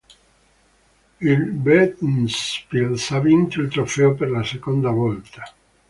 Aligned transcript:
Il 1.29 1.41
Ventspils 1.63 3.05
ha 3.13 3.19
vinto 3.19 3.61
il 3.61 3.69
trofeo 3.69 4.15
per 4.15 4.31
la 4.31 4.41
seconda 4.43 4.89
volta. 4.89 5.43